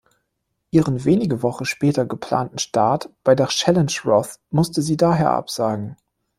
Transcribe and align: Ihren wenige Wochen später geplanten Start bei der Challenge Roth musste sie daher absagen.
Ihren 0.71 1.05
wenige 1.05 1.43
Wochen 1.43 1.63
später 1.65 2.07
geplanten 2.07 2.57
Start 2.57 3.11
bei 3.23 3.35
der 3.35 3.49
Challenge 3.49 3.93
Roth 4.03 4.39
musste 4.49 4.81
sie 4.81 4.97
daher 4.97 5.29
absagen. 5.29 5.95